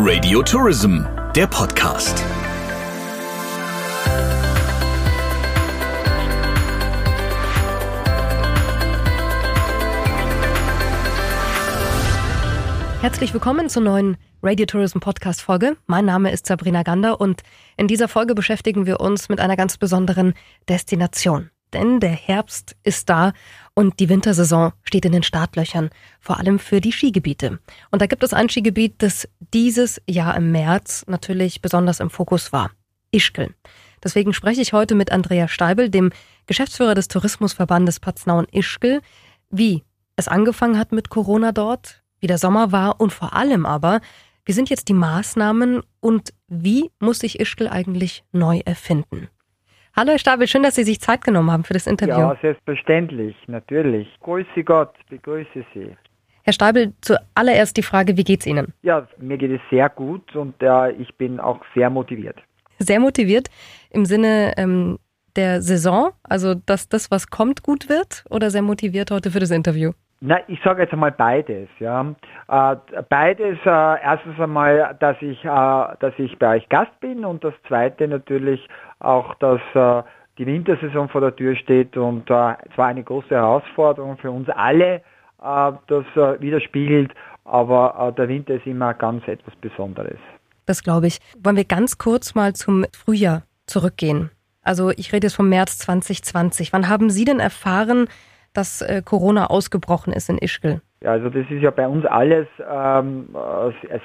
Radio 0.00 0.40
Tourism, 0.42 1.00
der 1.34 1.48
Podcast. 1.48 2.24
Herzlich 13.00 13.34
willkommen 13.34 13.68
zur 13.68 13.82
neuen 13.82 14.16
Radio 14.40 14.66
Tourism 14.66 15.00
Podcast 15.00 15.42
Folge. 15.42 15.76
Mein 15.88 16.04
Name 16.04 16.30
ist 16.30 16.46
Sabrina 16.46 16.84
Gander 16.84 17.20
und 17.20 17.42
in 17.76 17.88
dieser 17.88 18.06
Folge 18.06 18.36
beschäftigen 18.36 18.86
wir 18.86 19.00
uns 19.00 19.28
mit 19.28 19.40
einer 19.40 19.56
ganz 19.56 19.78
besonderen 19.78 20.34
Destination. 20.68 21.50
Denn 21.72 22.00
der 22.00 22.12
Herbst 22.12 22.76
ist 22.82 23.08
da 23.08 23.32
und 23.74 24.00
die 24.00 24.08
Wintersaison 24.08 24.72
steht 24.82 25.04
in 25.04 25.12
den 25.12 25.22
Startlöchern, 25.22 25.90
vor 26.20 26.38
allem 26.38 26.58
für 26.58 26.80
die 26.80 26.92
Skigebiete. 26.92 27.58
Und 27.90 28.02
da 28.02 28.06
gibt 28.06 28.22
es 28.22 28.32
ein 28.32 28.48
Skigebiet, 28.48 28.94
das 28.98 29.28
dieses 29.52 30.00
Jahr 30.08 30.36
im 30.36 30.50
März 30.50 31.04
natürlich 31.06 31.60
besonders 31.60 32.00
im 32.00 32.10
Fokus 32.10 32.52
war. 32.52 32.70
Ischgl. 33.10 33.54
Deswegen 34.02 34.32
spreche 34.32 34.60
ich 34.60 34.72
heute 34.72 34.94
mit 34.94 35.10
Andrea 35.12 35.48
Steibel, 35.48 35.90
dem 35.90 36.10
Geschäftsführer 36.46 36.94
des 36.94 37.08
Tourismusverbandes 37.08 38.00
Paznaun-Ischgl, 38.00 39.00
wie 39.50 39.84
es 40.16 40.28
angefangen 40.28 40.78
hat 40.78 40.92
mit 40.92 41.10
Corona 41.10 41.52
dort, 41.52 42.02
wie 42.20 42.26
der 42.26 42.38
Sommer 42.38 42.72
war 42.72 43.00
und 43.00 43.12
vor 43.12 43.34
allem 43.34 43.66
aber, 43.66 44.00
wie 44.44 44.52
sind 44.52 44.70
jetzt 44.70 44.88
die 44.88 44.94
Maßnahmen 44.94 45.82
und 46.00 46.32
wie 46.48 46.90
muss 47.00 47.18
sich 47.18 47.38
Ischgl 47.38 47.68
eigentlich 47.68 48.24
neu 48.32 48.60
erfinden? 48.64 49.28
Hallo 49.98 50.12
Herr 50.12 50.18
Stabel, 50.20 50.46
schön, 50.46 50.62
dass 50.62 50.76
Sie 50.76 50.84
sich 50.84 51.00
Zeit 51.00 51.24
genommen 51.24 51.50
haben 51.50 51.64
für 51.64 51.72
das 51.72 51.88
Interview. 51.88 52.14
Ja, 52.14 52.36
selbstverständlich, 52.40 53.34
natürlich. 53.48 54.06
Grüße 54.20 54.62
Gott, 54.62 54.94
begrüße 55.10 55.64
Sie. 55.74 55.96
Herr 56.44 56.52
Stabel, 56.52 56.92
zuallererst 57.00 57.76
die 57.76 57.82
Frage, 57.82 58.16
wie 58.16 58.22
geht's 58.22 58.46
Ihnen? 58.46 58.72
Ja, 58.82 59.08
mir 59.18 59.36
geht 59.36 59.50
es 59.50 59.60
sehr 59.70 59.88
gut 59.88 60.36
und 60.36 60.54
äh, 60.62 60.92
ich 60.92 61.12
bin 61.16 61.40
auch 61.40 61.58
sehr 61.74 61.90
motiviert. 61.90 62.36
Sehr 62.78 63.00
motiviert 63.00 63.48
im 63.90 64.04
Sinne 64.04 64.54
ähm, 64.56 65.00
der 65.34 65.62
Saison, 65.62 66.10
also 66.22 66.54
dass 66.54 66.88
das, 66.88 67.10
was 67.10 67.28
kommt, 67.28 67.64
gut 67.64 67.88
wird 67.88 68.24
oder 68.30 68.50
sehr 68.50 68.62
motiviert 68.62 69.10
heute 69.10 69.32
für 69.32 69.40
das 69.40 69.50
Interview? 69.50 69.90
Na, 70.20 70.38
ich 70.48 70.60
sage 70.64 70.82
jetzt 70.82 70.92
einmal 70.92 71.12
beides, 71.12 71.68
ja. 71.78 72.14
Äh, 72.48 72.76
beides, 73.08 73.56
äh, 73.64 74.02
erstens 74.02 74.38
einmal, 74.38 74.96
dass 74.98 75.16
ich, 75.20 75.44
äh, 75.44 75.96
dass 76.00 76.12
ich 76.18 76.36
bei 76.38 76.56
euch 76.56 76.68
Gast 76.68 76.98
bin 77.00 77.24
und 77.24 77.44
das 77.44 77.54
zweite 77.68 78.08
natürlich 78.08 78.68
auch, 79.00 79.34
dass 79.36 79.60
äh, 79.74 80.02
die 80.38 80.46
Wintersaison 80.46 81.08
vor 81.08 81.20
der 81.20 81.34
Tür 81.34 81.56
steht 81.56 81.96
und 81.96 82.30
äh, 82.30 82.52
es 82.70 82.76
war 82.76 82.86
eine 82.86 83.02
große 83.02 83.30
Herausforderung 83.30 84.16
für 84.18 84.30
uns 84.30 84.48
alle, 84.48 85.02
äh, 85.42 85.72
das 85.86 86.04
äh, 86.14 86.40
widerspiegelt, 86.40 87.12
aber 87.44 88.08
äh, 88.08 88.12
der 88.14 88.28
Winter 88.28 88.54
ist 88.54 88.66
immer 88.66 88.94
ganz 88.94 89.26
etwas 89.26 89.54
Besonderes. 89.56 90.18
Das 90.66 90.82
glaube 90.82 91.06
ich. 91.06 91.18
Wollen 91.42 91.56
wir 91.56 91.64
ganz 91.64 91.98
kurz 91.98 92.34
mal 92.34 92.54
zum 92.54 92.84
Frühjahr 92.92 93.42
zurückgehen? 93.66 94.30
Also 94.62 94.90
ich 94.90 95.12
rede 95.12 95.26
jetzt 95.26 95.36
vom 95.36 95.48
März 95.48 95.78
2020. 95.78 96.72
Wann 96.72 96.88
haben 96.88 97.10
Sie 97.10 97.24
denn 97.24 97.40
erfahren, 97.40 98.06
dass 98.52 98.82
äh, 98.82 99.02
Corona 99.04 99.46
ausgebrochen 99.46 100.12
ist 100.12 100.28
in 100.28 100.38
Ischgl? 100.38 100.82
Ja, 101.00 101.12
also 101.12 101.30
das 101.30 101.48
ist 101.48 101.62
ja 101.62 101.70
bei 101.70 101.86
uns 101.86 102.04
alles 102.06 102.48
ähm, 102.68 103.28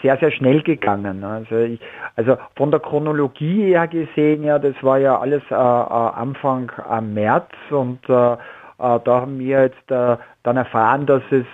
sehr, 0.03 0.17
sehr 0.17 0.31
schnell 0.31 0.61
gegangen. 0.61 1.23
Also, 1.23 1.57
ich, 1.57 1.79
also 2.15 2.37
von 2.55 2.69
der 2.69 2.79
Chronologie 2.79 3.63
her 3.65 3.87
gesehen, 3.87 4.43
ja, 4.43 4.59
das 4.59 4.75
war 4.83 4.99
ja 4.99 5.17
alles 5.19 5.41
äh, 5.49 5.55
äh 5.55 5.57
Anfang 5.57 6.71
äh, 6.89 7.01
März 7.01 7.49
und 7.71 8.07
äh, 8.07 8.33
äh, 8.33 8.37
da 8.77 9.01
haben 9.07 9.39
wir 9.39 9.63
jetzt 9.63 9.91
äh, 9.91 10.17
dann 10.43 10.57
erfahren, 10.57 11.05
dass 11.05 11.23
es 11.31 11.45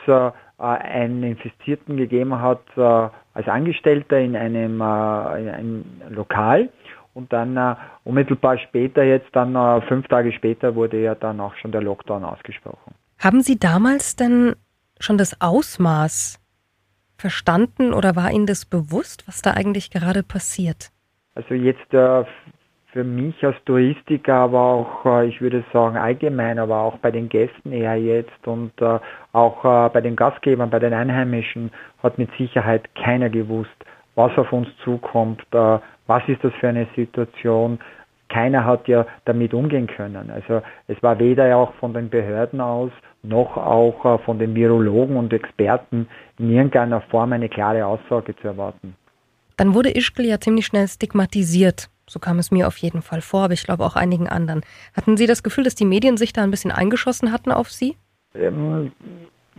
einen 0.58 1.24
Infizierten 1.24 1.96
gegeben 1.96 2.42
hat 2.42 2.60
als 2.76 3.48
Angestellter 3.48 4.20
in 4.20 4.36
einem, 4.36 4.82
in 4.82 4.82
einem 4.82 5.86
Lokal. 6.10 6.68
Und 7.14 7.34
dann 7.34 7.58
äh, 7.58 7.76
unmittelbar 8.04 8.58
später, 8.58 9.04
jetzt 9.04 9.30
dann 9.34 9.56
äh, 9.56 9.82
fünf 9.88 10.08
Tage 10.08 10.32
später, 10.32 10.76
wurde 10.76 11.02
ja 11.02 11.16
dann 11.16 11.40
auch 11.40 11.56
schon 11.56 11.72
der 11.72 11.82
Lockdown 11.82 12.24
ausgesprochen. 12.24 12.94
Haben 13.20 13.42
Sie 13.42 13.60
damals 13.60 14.16
denn 14.16 14.56
schon 15.00 15.18
das 15.18 15.40
Ausmaß 15.42 16.40
verstanden 17.18 17.94
oder 17.94 18.16
war 18.16 18.32
Ihnen 18.32 18.46
das 18.46 18.66
bewusst, 18.66 19.28
was 19.28 19.42
da 19.42 19.52
eigentlich 19.52 19.92
gerade 19.92 20.24
passiert? 20.24 20.92
Also 21.36 21.54
jetzt 21.54 21.94
äh, 21.94 22.24
für 22.92 23.04
mich 23.04 23.44
als 23.46 23.56
Touristiker, 23.66 24.34
aber 24.34 24.60
auch, 24.60 25.06
äh, 25.06 25.28
ich 25.28 25.42
würde 25.42 25.64
sagen 25.72 25.98
allgemein, 25.98 26.58
aber 26.60 26.80
auch 26.80 26.98
bei 26.98 27.12
den 27.12 27.30
Gästen 27.30 27.72
eher 27.72 27.96
jetzt 27.96 28.48
und 28.48 28.72
äh, 28.82 29.00
auch 29.34 29.64
äh, 29.64 29.90
bei 29.90 30.02
den 30.02 30.16
Gastgebern, 30.16 30.70
bei 30.70 30.80
den 30.80 30.94
Einheimischen 30.94 31.72
hat 32.02 32.18
mit 32.18 32.30
Sicherheit 32.38 32.84
keiner 32.96 33.30
gewusst, 33.30 33.70
was 34.16 34.36
auf 34.38 34.52
uns 34.52 34.68
zukommt, 34.84 35.42
äh, 35.52 35.80
was 36.08 36.28
ist 36.28 36.44
das 36.44 36.54
für 36.60 36.70
eine 36.70 36.88
Situation. 36.96 37.80
Keiner 38.30 38.66
hat 38.66 38.88
ja 38.88 39.06
damit 39.26 39.54
umgehen 39.54 39.88
können. 39.88 40.30
Also 40.30 40.62
es 40.88 41.02
war 41.02 41.20
weder 41.20 41.56
auch 41.56 41.74
von 41.76 41.94
den 41.94 42.10
Behörden 42.10 42.62
aus 42.62 42.92
noch 43.24 43.58
auch 43.58 44.06
äh, 44.06 44.18
von 44.24 44.40
den 44.40 44.56
Virologen 44.56 45.18
und 45.18 45.34
Experten 45.34 46.08
in 46.38 46.52
irgendeiner 46.52 47.02
Form 47.02 47.34
eine 47.34 47.50
klare 47.50 47.86
Aussage 47.86 48.36
zu 48.38 48.48
erwarten. 48.48 48.96
Dann 49.58 49.74
wurde 49.74 49.96
Ischgl 49.96 50.26
ja 50.26 50.40
ziemlich 50.40 50.66
schnell 50.66 50.88
stigmatisiert. 50.88 51.90
So 52.08 52.20
kam 52.20 52.40
es 52.40 52.50
mir 52.50 52.68
auf 52.68 52.78
jeden 52.78 53.02
Fall 53.02 53.22
vor, 53.22 53.44
aber 53.44 53.54
ich 53.54 53.64
glaube 53.64 53.86
auch 53.86 53.96
einigen 53.96 54.28
anderen. 54.28 54.62
Hatten 54.96 55.18
Sie 55.18 55.28
das 55.28 55.44
Gefühl, 55.44 55.64
dass 55.64 55.76
die 55.76 55.86
Medien 55.86 56.18
sich 56.18 56.34
da 56.34 56.44
ein 56.44 56.52
bisschen 56.52 56.72
eingeschossen 56.72 57.32
hatten 57.32 57.52
auf 57.52 57.70
Sie? 57.70 57.98
Ähm, 58.34 58.92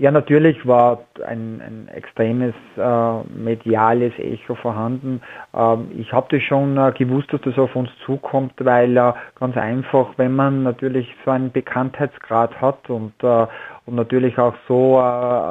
ja, 0.00 0.10
natürlich 0.10 0.66
war 0.66 1.02
ein, 1.26 1.60
ein 1.60 1.88
extremes 1.88 2.54
äh, 2.78 3.22
mediales 3.36 4.14
Echo 4.18 4.54
vorhanden. 4.54 5.20
Ähm, 5.54 5.90
ich 5.94 6.10
habe 6.10 6.26
das 6.30 6.42
schon 6.44 6.78
äh, 6.78 6.90
gewusst, 6.92 7.30
dass 7.34 7.42
das 7.42 7.58
auf 7.58 7.76
uns 7.76 7.90
zukommt, 8.06 8.54
weil 8.60 8.96
äh, 8.96 9.12
ganz 9.38 9.58
einfach, 9.58 10.06
wenn 10.16 10.34
man 10.34 10.62
natürlich 10.62 11.06
so 11.26 11.32
einen 11.32 11.52
Bekanntheitsgrad 11.52 12.58
hat 12.62 12.88
und, 12.88 13.12
äh, 13.22 13.46
und 13.84 13.94
natürlich 13.94 14.38
auch 14.38 14.54
so 14.66 15.00
äh, 15.00 15.50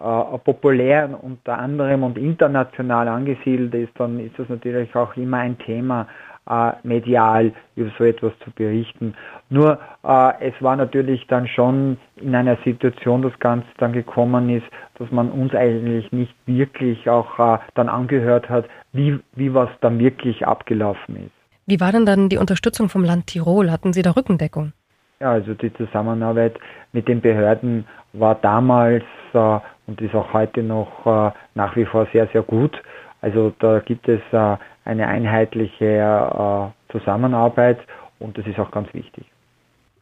äh, 0.00 0.38
populär 0.44 1.18
unter 1.20 1.58
anderem 1.58 2.04
und 2.04 2.18
international 2.18 3.08
angesiedelt 3.08 3.74
ist, 3.74 3.98
dann 3.98 4.20
ist 4.20 4.38
das 4.38 4.48
natürlich 4.48 4.94
auch 4.94 5.16
immer 5.16 5.38
ein 5.38 5.58
Thema 5.58 6.06
äh, 6.48 6.72
medial 6.82 7.52
über 7.76 7.90
so 7.98 8.04
etwas 8.04 8.32
zu 8.44 8.50
berichten. 8.50 9.14
Nur 9.50 9.78
äh, 10.02 10.32
es 10.40 10.54
war 10.60 10.76
natürlich 10.76 11.26
dann 11.26 11.46
schon 11.46 11.98
in 12.16 12.34
einer 12.34 12.56
Situation, 12.64 13.22
das 13.22 13.38
Ganze 13.38 13.68
dann 13.78 13.92
gekommen 13.92 14.50
ist, 14.50 14.66
dass 14.98 15.10
man 15.10 15.30
uns 15.30 15.54
eigentlich 15.54 16.10
nicht 16.12 16.34
wirklich 16.46 17.08
auch 17.08 17.38
äh, 17.38 17.58
dann 17.74 17.88
angehört 17.88 18.48
hat, 18.48 18.66
wie, 18.92 19.18
wie 19.34 19.52
was 19.54 19.68
dann 19.80 19.98
wirklich 19.98 20.46
abgelaufen 20.46 21.16
ist. 21.16 21.32
Wie 21.66 21.80
war 21.80 21.92
denn 21.92 22.06
dann 22.06 22.28
die 22.28 22.38
Unterstützung 22.38 22.88
vom 22.88 23.04
Land 23.04 23.26
Tirol? 23.26 23.70
Hatten 23.70 23.92
Sie 23.92 24.02
da 24.02 24.12
Rückendeckung? 24.12 24.72
Ja, 25.20 25.32
also 25.32 25.52
die 25.54 25.72
Zusammenarbeit 25.74 26.58
mit 26.92 27.08
den 27.08 27.20
Behörden 27.20 27.86
war 28.12 28.36
damals 28.36 29.04
äh, 29.34 29.58
und 29.86 30.00
ist 30.00 30.14
auch 30.14 30.32
heute 30.32 30.62
noch 30.62 31.06
äh, 31.06 31.32
nach 31.54 31.76
wie 31.76 31.84
vor 31.84 32.06
sehr, 32.12 32.26
sehr 32.28 32.42
gut. 32.42 32.80
Also 33.20 33.52
da 33.58 33.80
gibt 33.80 34.08
es 34.08 34.20
äh, 34.32 34.56
eine 34.88 35.06
einheitliche 35.06 35.84
äh, 35.84 36.92
Zusammenarbeit 36.92 37.78
und 38.18 38.36
das 38.38 38.46
ist 38.46 38.58
auch 38.58 38.70
ganz 38.70 38.92
wichtig. 38.94 39.24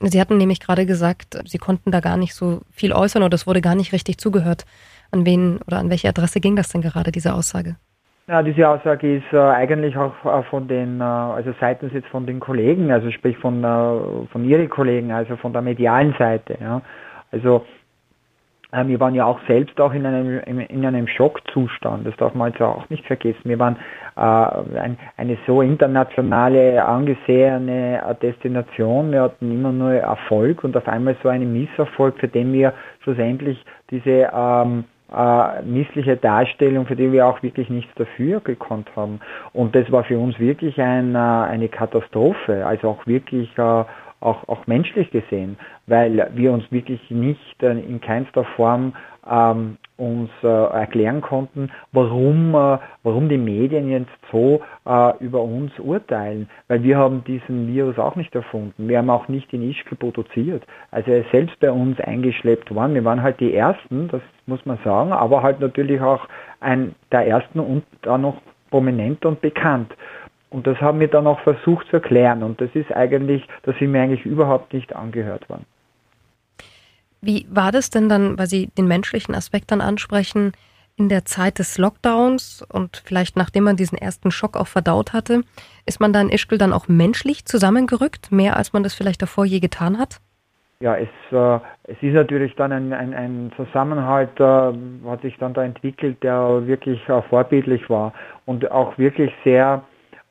Sie 0.01 0.21
hatten 0.21 0.37
nämlich 0.37 0.61
gerade 0.61 0.85
gesagt, 0.85 1.39
Sie 1.47 1.59
konnten 1.59 1.91
da 1.91 2.01
gar 2.01 2.17
nicht 2.17 2.35
so 2.35 2.61
viel 2.71 2.93
äußern 2.93 3.23
oder 3.23 3.35
es 3.35 3.47
wurde 3.47 3.63
gar 3.63 3.75
nicht 3.75 3.93
richtig 3.93 4.19
zugehört. 4.19 4.67
An 5.11 5.25
wen 5.25 5.59
oder 5.67 5.79
an 5.79 5.91
welche 5.91 6.09
Adresse 6.09 6.41
ging 6.41 6.57
das 6.57 6.69
denn 6.69 6.83
gerade, 6.83 7.13
diese 7.13 7.33
Aussage? 7.35 7.77
Ja, 8.29 8.43
diese 8.43 8.69
Aussage 8.69 9.19
ist 9.19 9.33
äh, 9.33 9.39
eigentlich 9.39 9.97
auch 9.97 10.13
äh, 10.25 10.43
von 10.51 10.67
den, 10.67 11.01
äh, 11.01 11.05
also 11.05 11.55
seitens 11.61 11.93
jetzt 11.93 12.09
von 12.09 12.27
den 12.27 12.41
Kollegen, 12.41 12.91
also 12.91 13.11
sprich 13.11 13.39
von, 13.39 13.63
äh, 13.63 14.27
von 14.33 14.45
Ihren 14.45 14.69
Kollegen, 14.69 15.13
also 15.13 15.37
von 15.37 15.53
der 15.53 15.63
medialen 15.63 16.15
Seite. 16.19 16.59
Ja. 16.61 16.83
Also 17.31 17.65
wir 18.73 19.01
waren 19.01 19.15
ja 19.15 19.25
auch 19.25 19.39
selbst 19.47 19.81
auch 19.81 19.93
in 19.93 20.05
einem, 20.05 20.41
in 20.41 20.85
einem 20.85 21.07
Schockzustand, 21.07 22.07
das 22.07 22.17
darf 22.17 22.35
man 22.35 22.51
jetzt 22.51 22.61
auch 22.61 22.89
nicht 22.91 23.07
vergessen. 23.07 23.43
Wir 23.45 23.59
waren 23.59 23.77
äh, 24.17 24.79
ein, 24.79 24.99
eine 25.17 25.39
so 25.47 25.63
internationale, 25.63 26.85
angesehene 26.85 28.03
äh, 28.03 28.15
Destination, 28.17 29.13
wir 29.13 29.23
hatten 29.23 29.53
immer 29.53 29.73
nur 29.73 29.93
Erfolg 29.93 30.65
und 30.65 30.77
auf 30.77 30.89
einmal 30.89 31.17
so 31.23 31.29
einen 31.29 31.53
Misserfolg, 31.53 32.19
für 32.19 32.29
den 32.29 32.53
wir 32.53 32.73
schlussendlich 33.03 33.65
diese 33.91 34.31
ähm, 34.35 34.85
äh, 35.15 35.63
missliche 35.63 36.17
Darstellung, 36.17 36.87
für 36.87 36.97
die 36.97 37.13
wir 37.13 37.27
auch 37.27 37.43
wirklich 37.43 37.71
nichts 37.71 37.93
dafür 37.95 38.41
gekonnt 38.41 38.91
haben. 38.97 39.21
Und 39.53 39.77
das 39.77 39.91
war 39.93 40.03
für 40.03 40.19
uns 40.19 40.39
wirklich 40.41 40.81
ein, 40.81 41.15
äh, 41.15 41.19
eine 41.19 41.69
Katastrophe, 41.69 42.67
also 42.67 42.89
auch 42.89 43.07
wirklich 43.07 43.49
äh, 43.57 43.85
auch, 44.21 44.49
auch 44.49 44.67
menschlich 44.67 45.11
gesehen, 45.11 45.57
weil 45.87 46.31
wir 46.35 46.53
uns 46.53 46.71
wirklich 46.71 47.01
nicht 47.11 47.63
äh, 47.63 47.73
in 47.73 48.01
keinster 48.01 48.45
Form 48.57 48.95
ähm, 49.29 49.77
uns 49.97 50.31
äh, 50.43 50.47
erklären 50.47 51.21
konnten, 51.21 51.71
warum, 51.93 52.55
äh, 52.55 52.79
warum 53.03 53.29
die 53.29 53.39
Medien 53.39 53.89
jetzt 53.89 54.11
so 54.31 54.61
äh, 54.87 55.13
über 55.25 55.43
uns 55.43 55.73
urteilen, 55.79 56.49
weil 56.69 56.83
wir 56.83 56.99
haben 56.99 57.25
diesen 57.25 57.69
Virus 57.69 57.99
auch 57.99 58.15
nicht 58.15 58.35
erfunden. 58.35 58.89
Wir 58.89 58.99
haben 58.99 59.11
auch 59.11 59.29
nicht 59.29 59.53
in 59.53 59.69
Ischgl 59.69 59.97
produziert. 59.97 60.65
Also 60.91 61.11
er 61.11 61.21
ist 61.21 61.31
selbst 61.31 61.59
bei 61.61 61.71
uns 61.71 61.99
eingeschleppt 62.01 62.75
worden. 62.75 62.95
Wir 62.95 63.05
waren 63.05 63.23
halt 63.23 63.41
die 63.41 63.55
Ersten, 63.55 64.09
das 64.09 64.23
muss 64.47 64.65
man 64.67 64.79
sagen, 64.85 65.13
aber 65.13 65.43
halt 65.43 65.61
natürlich 65.61 66.01
auch 66.01 66.29
ein 66.61 66.95
der 67.11 67.27
Ersten 67.27 67.61
und 67.61 67.85
dann 68.03 68.23
noch 68.23 68.37
prominent 68.71 69.25
und 69.25 69.41
bekannt. 69.41 69.93
Und 70.51 70.67
das 70.67 70.81
haben 70.81 71.01
wir 71.01 71.09
dann 71.09 71.27
auch 71.27 71.41
versucht 71.41 71.87
zu 71.89 71.97
erklären. 71.97 72.43
Und 72.43 72.61
das 72.61 72.71
ist 72.75 72.93
eigentlich, 72.93 73.47
das 73.65 73.77
sind 73.79 73.93
mir 73.93 74.03
eigentlich 74.03 74.25
überhaupt 74.25 74.73
nicht 74.73 74.95
angehört 74.95 75.49
worden. 75.49 75.67
Wie 77.21 77.47
war 77.51 77.73
das 77.73 77.91
denn 77.91 78.09
dann, 78.09 78.39
weil 78.39 78.47
Sie 78.47 78.69
den 78.79 78.87
menschlichen 78.87 79.35
Aspekt 79.35 79.73
dann 79.73 79.81
ansprechen, 79.81 80.53
in 80.97 81.09
der 81.09 81.25
Zeit 81.25 81.59
des 81.59 81.77
Lockdowns 81.77 82.65
und 82.73 83.03
vielleicht 83.05 83.37
nachdem 83.37 83.65
man 83.65 83.77
diesen 83.77 83.99
ersten 83.99 84.31
Schock 84.31 84.57
auch 84.57 84.67
verdaut 84.67 85.13
hatte, 85.13 85.43
ist 85.85 86.01
man 86.01 86.13
da 86.13 86.21
in 86.21 86.31
Ischgl 86.31 86.57
dann 86.57 86.73
auch 86.73 86.89
menschlich 86.89 87.45
zusammengerückt, 87.45 88.33
mehr 88.33 88.57
als 88.57 88.73
man 88.73 88.83
das 88.83 88.95
vielleicht 88.95 89.21
davor 89.21 89.45
je 89.45 89.61
getan 89.61 89.99
hat? 89.99 90.21
Ja, 90.81 90.97
es, 90.97 91.09
äh, 91.33 91.59
es 91.85 91.97
ist 92.03 92.15
natürlich 92.15 92.55
dann 92.57 92.73
ein, 92.73 92.93
ein, 92.93 93.15
ein 93.15 93.53
Zusammenhalt, 93.57 94.39
äh, 94.39 94.73
hat 95.09 95.23
sich 95.23 95.37
dann 95.39 95.55
da 95.55 95.65
entwickelt, 95.65 96.23
der 96.23 96.67
wirklich 96.67 97.01
äh, 97.09 97.23
vorbildlich 97.23 97.89
war 97.89 98.13
und 98.45 98.71
auch 98.71 98.97
wirklich 98.99 99.33
sehr, 99.43 99.83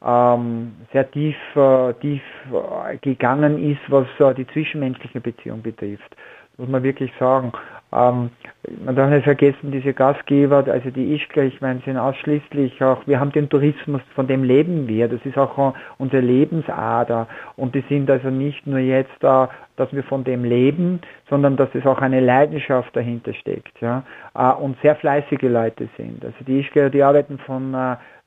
ähm, 0.06 0.74
sehr 0.94 1.10
tief, 1.12 1.36
äh, 1.56 1.94
tief 1.96 2.22
äh, 2.52 2.98
gegangen 2.98 3.72
ist, 3.72 3.82
was 3.90 4.08
äh, 4.20 4.34
die 4.36 4.48
zwischenmenschliche 4.48 5.20
Beziehung 5.20 5.62
betrifft 5.62 6.16
muss 6.58 6.70
man 6.70 6.84
wirklich 6.84 7.12
sagen. 7.20 7.52
Ähm, 7.94 8.30
man 8.84 8.96
darf 8.96 9.10
nicht 9.10 9.24
vergessen, 9.24 9.72
diese 9.72 9.94
Gastgeber, 9.94 10.66
also 10.68 10.90
die 10.90 11.14
Ischgl, 11.14 11.46
ich 11.46 11.62
meine, 11.62 11.82
sind 11.86 11.98
ausschließlich 11.98 12.84
auch, 12.84 13.06
wir 13.06 13.20
haben 13.20 13.32
den 13.32 13.48
Tourismus, 13.50 14.02
von 14.16 14.28
dem 14.28 14.44
leben 14.44 14.88
wir, 14.88 15.08
das 15.08 15.24
ist 15.24 15.38
auch 15.38 15.74
unsere 15.98 16.22
Lebensader 16.22 17.28
und 17.56 17.76
die 17.76 17.84
sind 17.88 18.10
also 18.10 18.30
nicht 18.30 18.66
nur 18.66 18.80
jetzt 18.80 19.16
da, 19.20 19.50
dass 19.76 19.92
wir 19.94 20.04
von 20.04 20.24
dem 20.24 20.44
leben, 20.44 21.00
sondern 21.30 21.58
dass 21.58 21.70
es 21.74 21.86
auch 21.86 22.00
eine 22.00 22.22
Leidenschaft 22.22 22.96
dahinter 22.96 23.34
steckt, 23.34 23.80
ja, 23.82 24.04
äh, 24.34 24.52
und 24.54 24.78
sehr 24.82 24.96
fleißige 24.96 25.44
Leute 25.44 25.88
sind. 25.98 26.24
Also 26.26 26.38
die 26.46 26.62
Ischgl, 26.62 26.90
die 26.90 27.04
arbeiten 27.04 27.38
von 27.40 27.74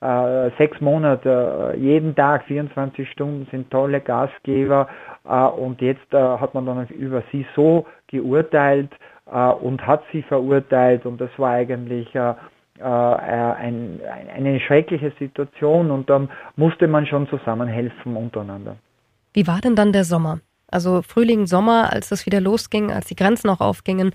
äh, 0.01 0.51
sechs 0.59 0.81
Monate, 0.81 1.75
äh, 1.75 1.79
jeden 1.79 2.15
Tag 2.15 2.45
24 2.45 3.11
Stunden 3.11 3.49
sind 3.51 3.71
tolle 3.71 4.01
Gastgeber 4.01 4.89
äh, 5.25 5.45
und 5.45 5.81
jetzt 5.81 6.13
äh, 6.13 6.17
hat 6.17 6.55
man 6.55 6.67
dann 6.67 6.87
über 6.89 7.23
sie 7.33 7.45
so 7.57 7.87
geurteilt 8.07 8.91
äh, 9.27 9.49
und 9.49 9.85
hat 9.87 10.03
sie 10.13 10.23
verurteilt 10.23 11.05
und 11.05 11.21
das 11.21 11.31
war 11.37 11.51
eigentlich 11.51 12.15
äh, 12.15 12.35
ein, 12.81 14.01
eine 14.37 14.61
schreckliche 14.61 15.13
Situation 15.19 15.91
und 15.91 16.09
dann 16.09 16.31
musste 16.55 16.87
man 16.87 17.07
schon 17.07 17.29
zusammenhelfen 17.29 18.15
untereinander. 18.15 18.77
Wie 19.33 19.49
war 19.49 19.61
denn 19.61 19.75
dann 19.75 19.93
der 19.93 20.05
Sommer? 20.05 20.39
Also 20.71 21.03
Frühling, 21.03 21.47
Sommer, 21.47 21.93
als 21.93 22.11
das 22.11 22.25
wieder 22.25 22.41
losging, 22.41 22.93
als 22.93 23.07
die 23.07 23.17
Grenzen 23.17 23.51
auch 23.51 23.61
aufgingen, 23.61 24.13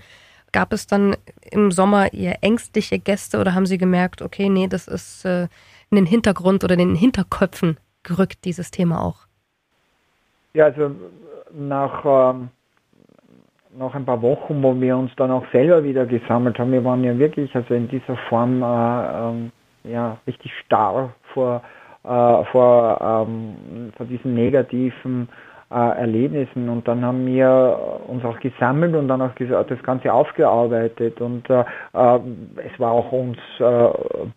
gab 0.52 0.72
es 0.72 0.86
dann 0.86 1.16
im 1.50 1.72
Sommer 1.72 2.14
eher 2.14 2.42
ängstliche 2.42 2.98
Gäste 2.98 3.38
oder 3.38 3.54
haben 3.54 3.66
Sie 3.66 3.76
gemerkt, 3.76 4.22
okay, 4.22 4.48
nee, 4.48 4.68
das 4.68 4.88
ist 4.88 5.26
äh, 5.26 5.48
in 5.96 6.04
den 6.04 6.10
Hintergrund 6.10 6.64
oder 6.64 6.74
in 6.74 6.80
den 6.80 6.94
Hinterköpfen 6.94 7.78
gerückt, 8.02 8.44
dieses 8.44 8.70
Thema 8.70 9.02
auch? 9.02 9.26
Ja, 10.52 10.66
also 10.66 10.90
nach 11.52 12.04
ähm, 12.04 12.48
nach 13.76 13.94
ein 13.94 14.04
paar 14.04 14.22
Wochen, 14.22 14.62
wo 14.62 14.80
wir 14.80 14.96
uns 14.96 15.10
dann 15.16 15.30
auch 15.30 15.44
selber 15.52 15.82
wieder 15.82 16.06
gesammelt 16.06 16.58
haben, 16.58 16.72
wir 16.72 16.84
waren 16.84 17.02
ja 17.02 17.18
wirklich 17.18 17.54
also 17.54 17.74
in 17.74 17.88
dieser 17.88 18.16
Form 18.28 18.62
äh, 18.62 18.66
ähm, 18.66 19.52
ja 19.84 20.18
richtig 20.26 20.52
starr 20.64 21.12
vor 21.32 21.62
äh, 22.04 22.44
vor 22.52 23.00
ähm, 23.00 23.92
vor 23.96 24.06
diesen 24.06 24.34
negativen 24.34 25.28
äh, 25.28 25.43
Erlebnissen. 25.70 26.68
Und 26.68 26.86
dann 26.86 27.04
haben 27.04 27.26
wir 27.26 27.78
uns 28.06 28.24
auch 28.24 28.38
gesammelt 28.40 28.94
und 28.94 29.08
dann 29.08 29.22
auch 29.22 29.34
das 29.34 29.82
Ganze 29.82 30.12
aufgearbeitet. 30.12 31.20
Und 31.20 31.48
äh, 31.50 31.60
äh, 31.94 32.20
es 32.72 32.78
war 32.78 32.92
auch 32.92 33.10
uns 33.12 33.38
äh, 33.58 33.88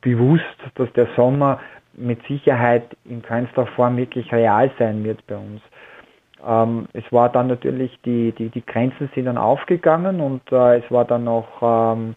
bewusst, 0.02 0.44
dass 0.76 0.92
der 0.94 1.08
Sommer 1.16 1.60
mit 1.94 2.22
Sicherheit 2.28 2.86
in 3.06 3.22
keinster 3.22 3.66
Form 3.68 3.98
wirklich 3.98 4.32
real 4.32 4.72
sein 4.78 5.04
wird 5.04 5.26
bei 5.28 5.36
uns. 5.36 5.62
Ähm, 6.46 6.88
es 6.94 7.04
war 7.12 7.30
dann 7.30 7.48
natürlich, 7.48 7.98
die, 8.06 8.32
die, 8.32 8.50
die 8.50 8.66
Grenzen 8.66 9.10
sind 9.16 9.26
dann 9.26 9.38
aufgegangen 9.38 10.22
und 10.22 10.42
äh, 10.52 10.78
es 10.78 10.92
war 10.92 11.06
dann 11.06 11.24
noch 11.24 11.48
ähm, 11.62 12.16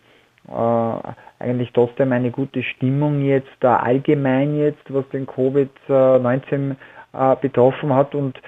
äh, 0.49 1.13
eigentlich 1.39 1.73
trotzdem 1.73 2.13
eine 2.13 2.31
gute 2.31 2.63
Stimmung 2.63 3.23
jetzt, 3.23 3.49
äh, 3.63 3.67
allgemein 3.67 4.59
jetzt, 4.59 4.83
was 4.93 5.09
den 5.09 5.27
Covid-19 5.27 6.77
äh, 7.13 7.37
betroffen 7.41 7.95
hat. 7.95 8.15
Und 8.15 8.37
äh, 8.37 8.41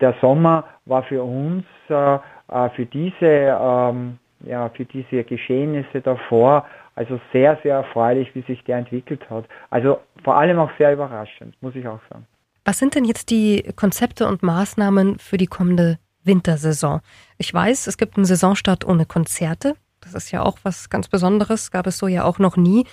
der 0.00 0.14
Sommer 0.20 0.64
war 0.86 1.02
für 1.04 1.22
uns, 1.22 1.64
äh, 1.88 2.18
äh, 2.48 2.70
für 2.70 2.86
diese, 2.86 3.58
ähm, 3.60 4.18
ja, 4.44 4.68
für 4.70 4.84
diese 4.84 5.24
Geschehnisse 5.24 6.00
davor, 6.00 6.66
also 6.94 7.20
sehr, 7.32 7.58
sehr 7.62 7.76
erfreulich, 7.76 8.34
wie 8.34 8.42
sich 8.42 8.62
der 8.64 8.78
entwickelt 8.78 9.28
hat. 9.30 9.44
Also 9.70 10.00
vor 10.24 10.36
allem 10.36 10.58
auch 10.58 10.70
sehr 10.78 10.92
überraschend, 10.92 11.54
muss 11.60 11.74
ich 11.74 11.86
auch 11.86 12.00
sagen. 12.10 12.26
Was 12.64 12.78
sind 12.78 12.94
denn 12.94 13.04
jetzt 13.04 13.30
die 13.30 13.62
Konzepte 13.76 14.26
und 14.26 14.42
Maßnahmen 14.42 15.18
für 15.18 15.36
die 15.36 15.46
kommende 15.46 15.98
Wintersaison? 16.24 17.00
Ich 17.38 17.52
weiß, 17.52 17.86
es 17.86 17.96
gibt 17.96 18.16
einen 18.16 18.26
Saisonstart 18.26 18.84
ohne 18.84 19.06
Konzerte. 19.06 19.74
Das 20.00 20.14
ist 20.14 20.30
ja 20.30 20.42
auch 20.42 20.58
was 20.64 20.90
ganz 20.90 21.08
Besonderes, 21.08 21.70
gab 21.70 21.86
es 21.86 21.98
so 21.98 22.08
ja 22.08 22.24
auch 22.24 22.38
noch 22.38 22.56
nie. 22.56 22.84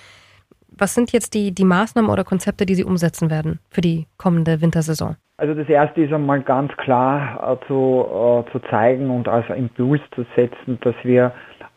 Was 0.68 0.94
sind 0.94 1.12
jetzt 1.12 1.34
die, 1.34 1.52
die 1.52 1.64
Maßnahmen 1.64 2.10
oder 2.10 2.24
Konzepte, 2.24 2.66
die 2.66 2.74
Sie 2.74 2.84
umsetzen 2.84 3.30
werden 3.30 3.60
für 3.70 3.80
die 3.80 4.06
kommende 4.18 4.60
Wintersaison? 4.60 5.16
Also 5.38 5.52
das 5.52 5.68
erste 5.68 6.00
ist 6.02 6.12
einmal 6.14 6.40
ganz 6.40 6.74
klar 6.78 7.58
äh, 7.60 7.66
zu, 7.66 8.06
äh, 8.06 8.50
zu 8.52 8.58
zeigen 8.70 9.10
und 9.10 9.28
als 9.28 9.46
Impuls 9.50 10.00
zu 10.14 10.24
setzen, 10.34 10.78
dass 10.80 10.94
wir 11.02 11.32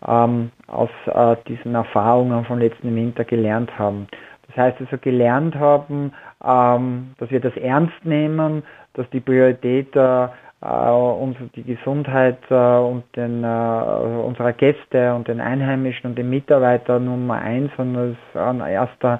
ähm, 0.07 0.51
aus 0.67 0.89
äh, 1.07 1.35
diesen 1.47 1.75
Erfahrungen 1.75 2.45
vom 2.45 2.59
letzten 2.59 2.95
Winter 2.95 3.25
gelernt 3.25 3.77
haben. 3.77 4.07
Das 4.47 4.55
heißt 4.55 4.77
also 4.79 4.97
gelernt 4.97 5.55
haben, 5.55 6.13
ähm, 6.43 7.11
dass 7.17 7.31
wir 7.31 7.41
das 7.41 7.55
ernst 7.57 8.05
nehmen, 8.05 8.63
dass 8.93 9.09
die 9.09 9.19
Priorität 9.19 9.93
äh, 9.93 10.27
uns 10.61 11.37
die 11.55 11.63
Gesundheit 11.63 12.39
äh, 12.49 12.53
und 12.53 13.03
den, 13.17 13.43
äh, 13.43 13.47
unserer 13.47 14.53
Gäste 14.53 15.13
und 15.13 15.27
den 15.27 15.41
Einheimischen 15.41 16.09
und 16.09 16.17
den 16.17 16.29
Mitarbeitern 16.29 17.05
Nummer 17.05 17.35
eins 17.35 17.71
und 17.77 17.93
das 17.93 18.41
an 18.41 18.61
erster 18.61 19.19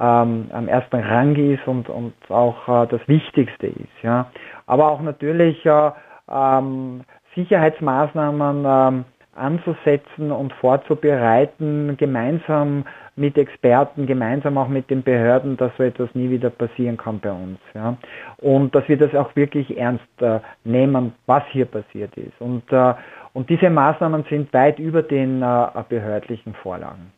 ähm, 0.00 0.46
am 0.52 0.66
ersten 0.66 0.96
Rang 0.96 1.36
ist 1.36 1.66
und, 1.66 1.88
und 1.88 2.14
auch 2.30 2.66
äh, 2.68 2.86
das 2.88 3.06
Wichtigste 3.06 3.66
ist. 3.66 4.02
Ja. 4.02 4.30
Aber 4.66 4.90
auch 4.90 5.02
natürlich 5.02 5.64
äh, 5.66 5.90
ähm, 6.30 7.02
Sicherheitsmaßnahmen 7.34 8.64
ähm, 8.66 9.04
anzusetzen 9.34 10.32
und 10.32 10.52
vorzubereiten, 10.54 11.96
gemeinsam 11.96 12.84
mit 13.16 13.36
Experten, 13.36 14.06
gemeinsam 14.06 14.56
auch 14.58 14.68
mit 14.68 14.90
den 14.90 15.02
Behörden, 15.02 15.56
dass 15.56 15.70
so 15.76 15.82
etwas 15.82 16.08
nie 16.14 16.30
wieder 16.30 16.50
passieren 16.50 16.96
kann 16.96 17.20
bei 17.20 17.30
uns. 17.30 17.58
Ja. 17.74 17.96
Und 18.38 18.74
dass 18.74 18.88
wir 18.88 18.96
das 18.96 19.14
auch 19.14 19.36
wirklich 19.36 19.76
ernst 19.76 20.04
äh, 20.20 20.40
nehmen, 20.64 21.12
was 21.26 21.42
hier 21.50 21.66
passiert 21.66 22.16
ist. 22.16 22.40
Und, 22.40 22.70
äh, 22.72 22.94
und 23.34 23.50
diese 23.50 23.68
Maßnahmen 23.68 24.24
sind 24.30 24.52
weit 24.54 24.78
über 24.78 25.02
den 25.02 25.42
äh, 25.42 25.66
behördlichen 25.88 26.54
Vorlagen. 26.54 27.12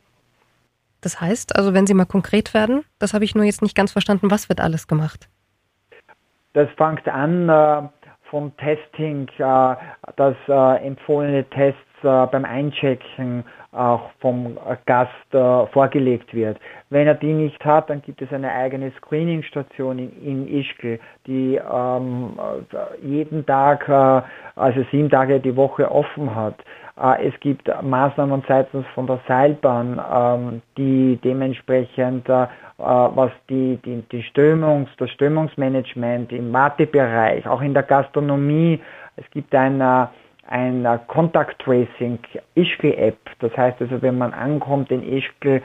Das 1.02 1.20
heißt, 1.20 1.56
also 1.56 1.74
wenn 1.74 1.86
Sie 1.86 1.94
mal 1.94 2.06
konkret 2.06 2.54
werden, 2.54 2.84
das 2.98 3.12
habe 3.12 3.24
ich 3.24 3.34
nur 3.34 3.44
jetzt 3.44 3.60
nicht 3.60 3.76
ganz 3.76 3.92
verstanden, 3.92 4.30
was 4.30 4.48
wird 4.48 4.60
alles 4.60 4.86
gemacht? 4.86 5.28
Das 6.54 6.68
fängt 6.76 7.06
an 7.08 7.48
äh, 7.48 7.88
vom 8.30 8.56
Testing, 8.56 9.28
äh, 9.38 9.76
dass 10.16 10.36
äh, 10.48 10.86
empfohlene 10.86 11.44
Tests 11.50 11.80
beim 12.02 12.44
Einchecken 12.44 13.44
auch 13.72 14.10
vom 14.20 14.58
Gast 14.84 15.10
äh, 15.32 15.66
vorgelegt 15.68 16.34
wird. 16.34 16.58
Wenn 16.90 17.06
er 17.06 17.14
die 17.14 17.32
nicht 17.32 17.64
hat, 17.64 17.88
dann 17.88 18.02
gibt 18.02 18.20
es 18.20 18.30
eine 18.30 18.52
eigene 18.52 18.92
Screening-Station 18.98 19.98
in, 19.98 20.22
in 20.22 20.60
Ischgl, 20.60 21.00
die 21.26 21.56
ähm, 21.56 22.38
jeden 23.02 23.46
Tag, 23.46 23.88
äh, 23.88 24.22
also 24.56 24.84
sieben 24.90 25.08
Tage 25.08 25.40
die 25.40 25.56
Woche 25.56 25.90
offen 25.90 26.34
hat. 26.34 26.56
Äh, 27.00 27.28
es 27.28 27.40
gibt 27.40 27.70
Maßnahmen 27.82 28.42
seitens 28.46 28.84
von 28.94 29.06
der 29.06 29.20
Seilbahn, 29.26 29.98
ähm, 30.12 30.62
die 30.76 31.18
dementsprechend, 31.24 32.28
äh, 32.28 32.46
was 32.76 33.30
die, 33.48 33.78
die, 33.86 34.02
die 34.12 34.22
Strömungs, 34.22 34.90
das 34.98 35.10
Strömungsmanagement 35.12 36.30
im 36.32 36.52
Wartebereich, 36.52 37.46
auch 37.46 37.62
in 37.62 37.72
der 37.72 37.84
Gastronomie, 37.84 38.80
es 39.16 39.30
gibt 39.30 39.54
ein, 39.54 39.80
äh, 40.48 40.54
ein 40.54 41.00
Contact 41.08 41.58
Tracing 41.60 42.18
Ischgl 42.54 42.94
App. 42.94 43.18
Das 43.40 43.56
heißt 43.56 43.80
also, 43.80 44.02
wenn 44.02 44.18
man 44.18 44.32
ankommt 44.32 44.90
in 44.90 45.02
Ischgl, 45.02 45.62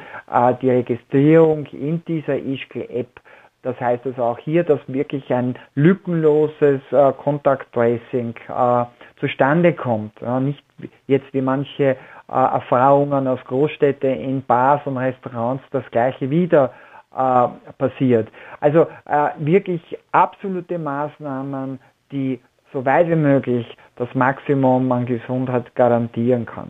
die 0.61 0.69
Registrierung 0.69 1.65
in 1.67 2.03
dieser 2.05 2.37
Ischgl 2.37 2.87
App 2.89 3.19
das 3.67 3.79
heißt 3.81 4.05
also 4.05 4.23
auch 4.23 4.39
hier, 4.39 4.63
dass 4.63 4.79
wirklich 4.87 5.29
ein 5.33 5.57
lückenloses 5.75 6.79
äh, 6.91 7.11
Contact 7.13 7.71
Tracing 7.73 8.33
äh, 8.47 8.85
zustande 9.19 9.73
kommt. 9.73 10.13
Nicht 10.41 10.63
jetzt 11.07 11.33
wie 11.33 11.41
manche 11.41 11.83
äh, 11.83 11.95
Erfahrungen 12.27 13.27
aus 13.27 13.39
Großstädten 13.45 14.21
in 14.21 14.41
Bars 14.43 14.81
und 14.85 14.97
Restaurants 14.97 15.63
das 15.71 15.83
gleiche 15.91 16.29
wieder 16.29 16.71
äh, 17.13 17.47
passiert. 17.77 18.29
Also 18.59 18.87
äh, 19.05 19.29
wirklich 19.39 19.81
absolute 20.11 20.79
Maßnahmen, 20.79 21.79
die 22.11 22.39
so 22.73 22.85
weit 22.85 23.07
wie 23.07 23.15
möglich 23.15 23.65
das 23.95 24.13
Maximum 24.13 24.91
an 24.91 25.05
Gesundheit 25.05 25.73
garantieren 25.75 26.45
kann. 26.45 26.69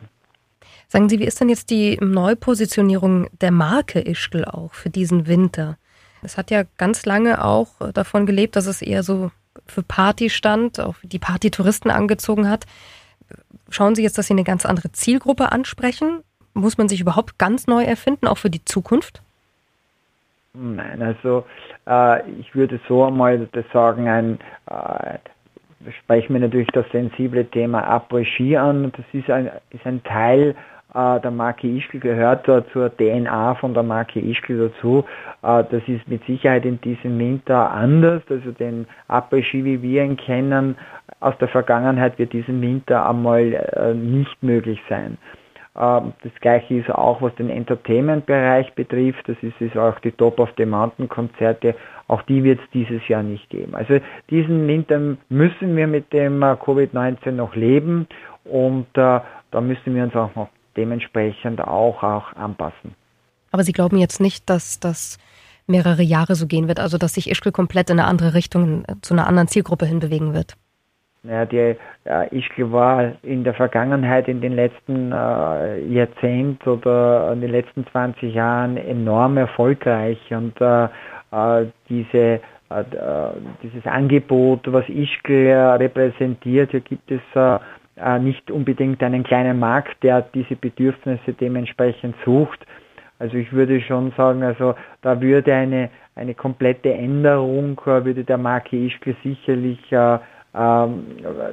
Sagen 0.88 1.10
Sie, 1.10 1.20
wie 1.20 1.25
ist 1.25 1.42
denn 1.42 1.50
jetzt 1.50 1.70
die 1.70 1.98
Neupositionierung 2.01 3.27
der 3.42 3.51
Marke 3.51 4.00
Ischgl 4.00 4.46
auch 4.46 4.74
für 4.74 4.89
diesen 4.89 5.27
Winter? 5.27 5.77
Es 6.24 6.38
hat 6.38 6.50
ja 6.50 6.63
ganz 6.77 7.06
lange 7.06 7.44
auch 7.44 7.92
davon 7.94 8.25
gelebt, 8.25 8.56
dass 8.56 8.68
es 8.68 8.82
eher 8.82 9.04
so 9.04 9.32
für 9.66 9.84
Party 9.84 10.30
stand, 10.30 10.80
auch 10.80 10.96
die 11.04 11.20
Partytouristen 11.20 11.92
angezogen 11.92 12.50
hat. 12.50 12.66
Schauen 13.70 13.96
Sie 13.96 14.04
jetzt, 14.04 14.18
dass 14.18 14.27
Sie 14.27 14.34
eine 14.34 14.44
ganz 14.44 14.66
andere 14.66 14.92
Zielgruppe 14.92 15.51
ansprechen? 15.51 16.24
Muss 16.54 16.77
man 16.77 16.88
sich 16.88 17.01
überhaupt 17.01 17.38
ganz 17.38 17.68
neu 17.68 17.84
erfinden, 17.84 18.27
auch 18.27 18.38
für 18.38 18.50
die 18.50 18.63
Zukunft? 18.63 19.22
Nein, 20.54 21.01
also 21.01 21.46
äh, 21.86 22.30
ich 22.32 22.56
würde 22.56 22.80
so 22.88 23.04
einmal 23.04 23.48
das 23.51 23.66
sagen, 23.72 24.08
ein 24.08 24.39
äh, 24.70 25.20
sprechen 26.07 26.35
wir 26.35 26.39
natürlich 26.39 26.69
das 26.71 26.85
sensible 26.93 27.43
Thema 27.43 27.83
Après-Ski 27.83 28.55
an. 28.55 28.93
Das 28.95 29.05
ist 29.11 29.29
ein, 29.29 29.51
ist 29.71 29.85
ein 29.85 30.01
Teil 30.05 30.55
äh, 30.93 31.19
der 31.19 31.31
Marke 31.31 31.67
Ischgl, 31.67 31.99
gehört 31.99 32.47
da 32.47 32.65
zur 32.71 32.89
DNA 32.95 33.55
von 33.55 33.73
der 33.73 33.83
Marke 33.83 34.21
Ischgl 34.21 34.69
dazu. 34.69 35.03
Äh, 35.43 35.65
das 35.69 35.81
ist 35.85 36.07
mit 36.07 36.23
Sicherheit 36.25 36.63
in 36.63 36.79
diesem 36.79 37.19
Winter 37.19 37.71
anders. 37.71 38.21
Also 38.29 38.51
den 38.51 38.87
Après-Ski, 39.09 39.65
wie 39.65 39.81
wir 39.81 40.05
ihn 40.05 40.15
kennen, 40.15 40.77
aus 41.19 41.37
der 41.39 41.49
Vergangenheit 41.49 42.17
wird 42.17 42.31
diesen 42.31 42.61
Winter 42.61 43.09
einmal 43.09 43.53
äh, 43.75 43.93
nicht 43.93 44.41
möglich 44.41 44.81
sein. 44.87 45.17
Ähm, 45.77 46.13
das 46.24 46.31
gleiche 46.41 46.75
ist 46.75 46.89
auch, 46.89 47.22
was 47.22 47.34
den 47.36 47.50
Entertainment-Bereich 47.50 48.74
betrifft. 48.74 49.27
Das 49.27 49.38
ist, 49.41 49.60
ist 49.62 49.77
auch 49.77 50.00
die 50.00 50.12
Top 50.12 50.39
of 50.39 50.50
the 50.57 50.65
Mountain-Konzerte. 50.65 51.75
Auch 52.07 52.22
die 52.24 52.43
wird 52.43 52.60
es 52.60 52.69
dieses 52.72 53.07
Jahr 53.07 53.24
nicht 53.24 53.50
geben. 53.50 53.75
Also 53.75 54.00
diesen 54.29 54.67
Winter 54.67 55.00
müssen 55.29 55.75
wir 55.75 55.88
mit 55.88 56.12
dem 56.13 56.41
äh, 56.41 56.53
Covid-19 56.53 57.31
noch 57.31 57.55
leben 57.55 58.07
und 58.46 58.88
äh, 58.96 59.19
da 59.51 59.62
müssen 59.62 59.96
wir 59.96 60.03
uns 60.03 60.15
auch 60.15 60.34
noch 60.36 60.50
dementsprechend 60.75 61.62
auch, 61.62 62.01
auch 62.03 62.34
anpassen. 62.34 62.96
Aber 63.51 63.63
Sie 63.63 63.74
glauben 63.74 63.98
jetzt 63.98 64.19
nicht, 64.19 64.50
dass 64.50 64.79
das 64.79 65.17
mehrere 65.67 66.03
Jahre 66.03 66.36
so 66.36 66.48
gehen 66.48 66.67
wird, 66.67 66.79
also 66.79 66.98
dass 66.98 67.13
sich 67.13 67.29
Ischgl 67.29 67.51
komplett 67.51 67.89
in 67.89 68.00
eine 68.00 68.07
andere 68.07 68.34
Richtung, 68.34 68.86
zu 69.01 69.13
einer 69.13 69.27
anderen 69.27 69.48
Zielgruppe 69.48 69.86
hinbewegen 69.86 70.34
wird? 70.34 70.55
Ja, 71.24 71.45
die 71.45 71.75
äh, 72.05 72.38
Ischgl 72.38 72.71
war 72.71 73.12
in 73.24 73.43
der 73.43 73.53
Vergangenheit, 73.53 74.27
in 74.27 74.39
den 74.39 74.55
letzten 74.55 75.12
äh, 75.12 75.79
Jahrzehnten 75.88 76.69
oder 76.69 77.33
in 77.33 77.41
den 77.41 77.51
letzten 77.51 77.86
20 77.88 78.33
Jahren 78.33 78.77
enorm 78.77 79.38
erfolgreich 79.38 80.19
und 80.29 80.59
äh, 80.62 80.86
äh 81.31 81.65
diese, 81.89 82.17
äh, 82.17 82.81
äh, 82.81 83.31
dieses 83.63 83.86
Angebot, 83.86 84.71
was 84.71 84.88
Ischgl 84.88 85.75
repräsentiert, 85.79 86.71
hier 86.71 86.81
gibt 86.81 87.12
es 87.12 87.21
nicht 88.21 88.51
unbedingt 88.51 89.01
einen 89.01 89.24
kleinen 89.24 89.57
Markt, 89.57 90.03
der 90.03 90.21
diese 90.21 90.55
Bedürfnisse 90.55 91.33
dementsprechend 91.33 92.15
sucht. 92.24 92.63
Also 93.17 93.38
ich 93.38 93.51
würde 93.51 93.81
schon 93.81 94.12
sagen, 94.15 94.43
also 94.43 94.75
da 95.01 95.19
würde 95.19 95.51
eine, 95.51 95.89
eine 96.13 96.36
komplette 96.36 96.93
Änderung, 96.93 97.81
würde 97.83 98.24
der 98.24 98.38
Marke 98.38 98.77
Ischgl 98.77 99.15
sicherlich 99.24 99.79
ähm, 100.57 101.05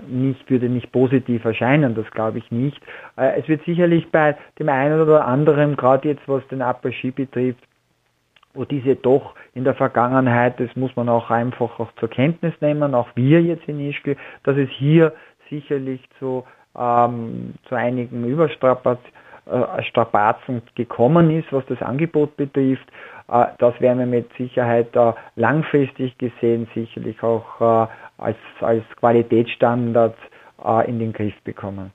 nicht, 0.09 0.49
würde 0.51 0.69
nicht 0.69 0.91
positiv 0.93 1.45
erscheinen, 1.45 1.95
das 1.95 2.11
glaube 2.11 2.39
ich 2.39 2.51
nicht. 2.51 2.81
Äh, 3.17 3.41
es 3.41 3.49
wird 3.49 3.65
sicherlich 3.65 4.11
bei 4.11 4.37
dem 4.59 4.69
einen 4.69 5.01
oder 5.01 5.27
anderen, 5.27 5.77
gerade 5.77 6.09
jetzt 6.09 6.27
was 6.27 6.47
den 6.49 6.63
Après-Ski 6.63 7.11
betrifft, 7.11 7.63
wo 8.55 8.65
diese 8.65 8.97
doch 8.97 9.35
in 9.55 9.65
der 9.65 9.75
Vergangenheit, 9.75 10.59
das 10.59 10.75
muss 10.77 10.95
man 10.97 11.09
auch 11.09 11.31
einfach 11.31 11.79
auch 11.81 11.93
zur 11.97 12.09
Kenntnis 12.09 12.55
nehmen, 12.61 12.95
auch 12.95 13.09
wir 13.15 13.43
jetzt 13.43 13.69
in 13.69 13.81
Ischgl, 13.81 14.17
dass 14.45 14.57
es 14.57 14.71
hier 14.71 15.13
sicherlich 15.51 16.01
zu, 16.19 16.45
ähm, 16.79 17.55
zu 17.69 17.75
einigen 17.75 18.25
Überstrapazen 18.25 19.05
äh, 19.47 20.63
gekommen 20.75 21.31
ist, 21.31 21.53
was 21.53 21.65
das 21.67 21.81
Angebot 21.83 22.37
betrifft. 22.37 22.87
Äh, 23.29 23.47
das 23.59 23.79
werden 23.81 23.99
wir 23.99 24.07
mit 24.07 24.31
Sicherheit 24.37 24.95
äh, 24.97 25.13
langfristig 25.37 26.17
gesehen 26.19 26.69
sicherlich 26.75 27.23
auch 27.23 27.61
äh, 27.61 27.87
als, 28.19 28.37
als 28.61 28.85
Qualitätsstandard 29.01 30.17
äh, 30.65 30.89
in 30.89 30.99
den 30.99 31.13
Griff 31.13 31.35
bekommen. 31.45 31.93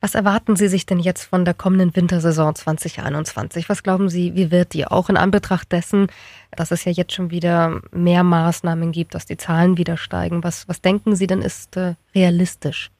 Was 0.00 0.14
erwarten 0.14 0.54
Sie 0.54 0.68
sich 0.68 0.86
denn 0.86 1.00
jetzt 1.00 1.24
von 1.24 1.44
der 1.44 1.54
kommenden 1.54 1.94
Wintersaison 1.96 2.54
2021? 2.54 3.68
Was 3.68 3.82
glauben 3.82 4.08
Sie, 4.08 4.36
wie 4.36 4.52
wird 4.52 4.72
die? 4.74 4.86
Auch 4.86 5.08
in 5.08 5.16
Anbetracht 5.16 5.72
dessen, 5.72 6.06
dass 6.52 6.70
es 6.70 6.84
ja 6.84 6.92
jetzt 6.92 7.14
schon 7.14 7.32
wieder 7.32 7.80
mehr 7.90 8.22
Maßnahmen 8.22 8.92
gibt, 8.92 9.16
dass 9.16 9.26
die 9.26 9.36
Zahlen 9.36 9.76
wieder 9.76 9.96
steigen. 9.96 10.44
Was, 10.44 10.68
was 10.68 10.80
denken 10.80 11.16
Sie 11.16 11.26
denn 11.26 11.42
ist 11.42 11.76
äh, 11.76 11.94
realistisch? 12.14 12.92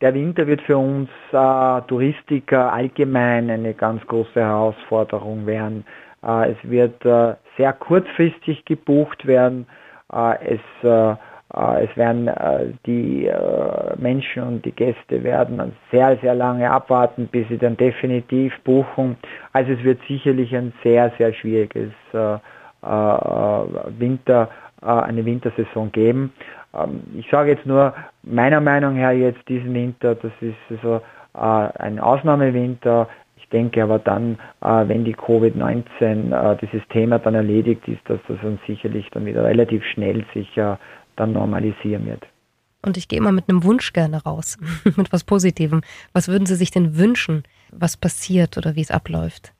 Der 0.00 0.14
Winter 0.14 0.46
wird 0.46 0.62
für 0.62 0.78
uns 0.78 1.08
äh, 1.32 1.80
Touristiker 1.88 2.72
allgemein 2.72 3.50
eine 3.50 3.74
ganz 3.74 4.06
große 4.06 4.40
Herausforderung 4.40 5.44
werden. 5.44 5.84
Äh, 6.24 6.52
es 6.52 6.58
wird 6.62 7.04
äh, 7.04 7.34
sehr 7.56 7.72
kurzfristig 7.72 8.64
gebucht 8.64 9.26
werden. 9.26 9.66
Äh, 10.12 10.54
es, 10.54 10.60
äh, 10.84 11.10
äh, 11.10 11.84
es 11.84 11.96
werden 11.96 12.30
die 12.86 13.28
Menschen 13.96 14.42
und 14.44 14.64
die 14.64 14.72
Gäste 14.72 15.24
werden 15.24 15.72
sehr, 15.90 16.16
sehr 16.18 16.34
lange 16.36 16.70
abwarten, 16.70 17.26
bis 17.26 17.48
sie 17.48 17.58
dann 17.58 17.76
definitiv 17.76 18.52
buchen. 18.62 19.16
Also 19.52 19.72
es 19.72 19.82
wird 19.82 19.98
sicherlich 20.06 20.54
ein 20.54 20.72
sehr, 20.84 21.10
sehr 21.18 21.32
schwieriges 21.32 21.90
Winter, 23.98 24.48
eine 24.82 25.24
Wintersaison 25.24 25.90
geben. 25.90 26.32
Ähm, 26.74 27.02
ich 27.14 27.28
sage 27.30 27.50
jetzt 27.50 27.66
nur 27.66 27.94
meiner 28.22 28.60
Meinung 28.60 28.94
her 28.96 29.12
jetzt 29.12 29.46
diesen 29.48 29.74
Winter, 29.74 30.14
das 30.14 30.32
ist 30.40 30.82
so 30.82 31.00
ein 31.34 32.00
Ausnahmewinter. 32.00 33.08
Ich 33.36 33.48
denke 33.50 33.82
aber 33.82 34.00
dann, 34.00 34.38
äh, 34.60 34.88
wenn 34.88 35.04
die 35.04 35.14
Covid-19, 35.14 36.32
äh, 36.32 36.56
dieses 36.60 36.86
Thema 36.88 37.18
dann 37.20 37.34
erledigt 37.34 37.86
ist, 37.86 38.00
dass 38.06 38.18
das 38.26 38.38
dann 38.42 38.58
sicherlich 38.66 39.08
dann 39.10 39.24
wieder 39.24 39.44
relativ 39.44 39.84
schnell 39.84 40.24
sich 40.34 40.48
dann 40.54 41.32
normalisieren 41.32 42.06
wird. 42.06 42.26
Und 42.84 42.96
ich 42.96 43.08
gehe 43.08 43.18
immer 43.18 43.32
mit 43.32 43.48
einem 43.48 43.64
Wunsch 43.64 43.92
gerne 43.92 44.22
raus, 44.22 44.56
mit 44.96 45.12
was 45.12 45.24
Positivem. 45.24 45.82
Was 46.12 46.28
würden 46.28 46.46
Sie 46.46 46.54
sich 46.54 46.70
denn 46.70 46.96
wünschen, 46.96 47.42
was 47.70 47.96
passiert 47.96 48.56
oder 48.56 48.76
wie 48.76 48.80
es 48.80 48.90
abläuft? 48.90 49.52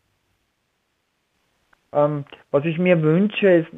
Ähm, 1.92 2.24
was 2.50 2.64
ich 2.64 2.78
mir 2.78 3.02
wünsche, 3.02 3.48
ist 3.48 3.68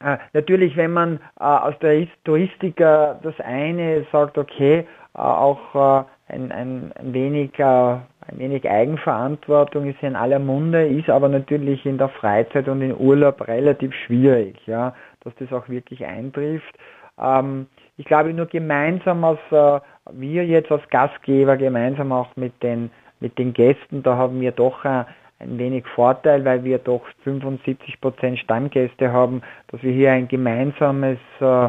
äh, 0.00 0.18
natürlich, 0.32 0.76
wenn 0.76 0.92
man 0.92 1.20
äh, 1.40 1.44
aus 1.44 1.74
der 1.80 2.06
Touristik 2.24 2.78
äh, 2.80 3.14
das 3.22 3.34
eine 3.42 4.04
sagt, 4.12 4.36
okay, 4.36 4.86
äh, 5.14 5.18
auch 5.18 5.74
äh, 5.74 6.04
ein, 6.28 6.52
ein, 6.52 6.92
ein 6.96 7.12
wenig 7.12 7.52
ein 7.58 8.38
wenig 8.38 8.68
Eigenverantwortung 8.68 9.88
ist 9.88 10.02
in 10.02 10.16
aller 10.16 10.40
Munde, 10.40 10.84
ist 10.88 11.08
aber 11.08 11.28
natürlich 11.28 11.86
in 11.86 11.98
der 11.98 12.08
Freizeit 12.08 12.66
und 12.68 12.82
im 12.82 12.96
Urlaub 12.96 13.46
relativ 13.46 13.94
schwierig, 13.94 14.56
ja, 14.66 14.94
dass 15.22 15.32
das 15.36 15.52
auch 15.52 15.68
wirklich 15.68 16.04
eintrifft. 16.04 16.76
Ähm, 17.22 17.68
ich 17.96 18.04
glaube 18.04 18.34
nur 18.34 18.46
gemeinsam 18.46 19.22
als 19.24 19.38
wir 20.10 20.44
jetzt 20.44 20.72
als 20.72 20.86
Gastgeber, 20.90 21.56
gemeinsam 21.56 22.10
auch 22.10 22.34
mit 22.34 22.60
den, 22.64 22.90
mit 23.20 23.38
den 23.38 23.52
Gästen, 23.52 24.02
da 24.02 24.16
haben 24.16 24.40
wir 24.40 24.50
doch 24.50 24.84
ein 25.38 25.58
wenig 25.58 25.86
Vorteil, 25.94 26.44
weil 26.44 26.64
wir 26.64 26.78
doch 26.78 27.02
75 27.24 28.00
Prozent 28.00 28.38
Stammgäste 28.38 29.12
haben, 29.12 29.42
dass 29.68 29.82
wir 29.82 29.92
hier 29.92 30.12
ein 30.12 30.28
gemeinsames, 30.28 31.18
äh, 31.40 31.66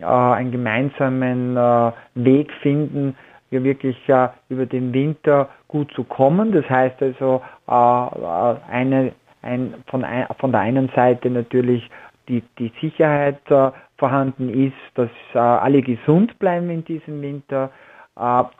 äh 0.00 0.04
einen 0.04 0.52
gemeinsamen 0.52 1.56
äh, 1.56 1.92
Weg 2.14 2.52
finden, 2.62 3.16
hier 3.50 3.64
wirklich 3.64 3.96
äh, 4.08 4.28
über 4.48 4.66
den 4.66 4.92
Winter 4.92 5.48
gut 5.68 5.92
zu 5.94 6.04
kommen. 6.04 6.52
Das 6.52 6.68
heißt 6.68 7.02
also 7.02 7.42
äh, 7.68 7.72
äh, 7.72 8.56
eine, 8.70 9.12
ein, 9.42 9.74
von, 9.88 10.04
ein, 10.04 10.26
von 10.38 10.52
der 10.52 10.60
einen 10.60 10.88
Seite 10.94 11.30
natürlich 11.30 11.88
die, 12.28 12.42
die 12.58 12.72
Sicherheit 12.80 13.40
äh, 13.50 13.70
vorhanden 13.96 14.48
ist, 14.50 14.76
dass 14.94 15.10
äh, 15.34 15.38
alle 15.38 15.82
gesund 15.82 16.38
bleiben 16.38 16.70
in 16.70 16.84
diesem 16.84 17.20
Winter 17.22 17.70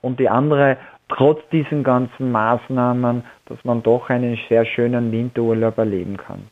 und 0.00 0.20
die 0.20 0.28
andere 0.28 0.76
trotz 1.08 1.40
diesen 1.50 1.84
ganzen 1.84 2.30
Maßnahmen, 2.30 3.24
dass 3.46 3.58
man 3.64 3.82
doch 3.82 4.10
einen 4.10 4.38
sehr 4.48 4.64
schönen 4.64 5.10
Winterurlaub 5.10 5.78
erleben 5.78 6.16
kann. 6.16 6.48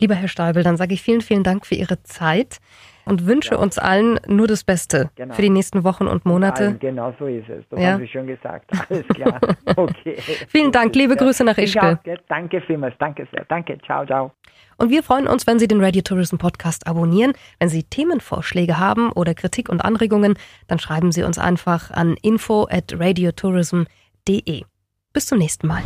Lieber 0.00 0.14
Herr 0.14 0.28
Steibel, 0.28 0.64
dann 0.64 0.76
sage 0.76 0.94
ich 0.94 1.02
vielen, 1.02 1.20
vielen 1.20 1.44
Dank 1.44 1.64
für 1.64 1.76
Ihre 1.76 2.02
Zeit 2.02 2.58
und 3.04 3.26
wünsche 3.26 3.54
ja. 3.54 3.60
uns 3.60 3.78
allen 3.78 4.18
nur 4.26 4.48
das 4.48 4.64
Beste 4.64 5.10
genau. 5.14 5.34
für 5.34 5.42
die 5.42 5.50
nächsten 5.50 5.84
Wochen 5.84 6.08
und 6.08 6.26
Monate. 6.26 6.64
Allen, 6.64 6.78
genau 6.80 7.14
so 7.18 7.26
ist 7.26 7.48
es. 7.48 7.64
Das 7.68 7.80
ja. 7.80 7.92
haben 7.92 8.00
Sie 8.00 8.08
schon 8.08 8.26
gesagt. 8.26 8.70
Alles 8.88 9.06
klar. 9.08 9.38
Okay. 9.76 10.16
Vielen 10.48 10.72
Dank. 10.72 10.94
Liebe 10.94 11.16
Grüße 11.16 11.44
nach 11.44 11.56
Ischgl. 11.56 11.98
Danke 12.28 12.60
vielmals. 12.62 12.94
Danke 12.98 13.26
sehr. 13.32 13.44
Danke. 13.48 13.78
Ciao, 13.86 14.04
ciao. 14.04 14.32
Und 14.76 14.90
wir 14.90 15.02
freuen 15.02 15.26
uns, 15.26 15.46
wenn 15.46 15.58
Sie 15.58 15.68
den 15.68 15.82
Radio 15.82 16.02
Tourism 16.02 16.36
Podcast 16.36 16.86
abonnieren. 16.86 17.32
Wenn 17.58 17.68
Sie 17.68 17.84
Themenvorschläge 17.84 18.78
haben 18.78 19.12
oder 19.12 19.34
Kritik 19.34 19.68
und 19.68 19.84
Anregungen, 19.84 20.34
dann 20.66 20.78
schreiben 20.78 21.12
Sie 21.12 21.22
uns 21.22 21.38
einfach 21.38 21.90
an 21.90 22.16
info 22.22 22.66
at 22.70 22.92
radiotourism.de. 22.98 24.64
Bis 25.12 25.26
zum 25.26 25.38
nächsten 25.38 25.66
Mal. 25.66 25.82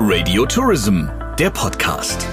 Radio 0.00 0.44
Tourism, 0.46 1.06
der 1.38 1.50
Podcast. 1.50 2.26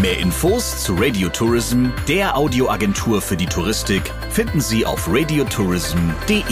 Mehr 0.00 0.18
Infos 0.18 0.82
zu 0.82 0.94
Radio 0.94 1.28
Tourism, 1.28 1.90
der 2.08 2.36
Audioagentur 2.36 3.22
für 3.22 3.36
die 3.36 3.46
Touristik, 3.46 4.02
finden 4.30 4.60
Sie 4.60 4.84
auf 4.84 5.08
radiotourism.de. 5.08 6.42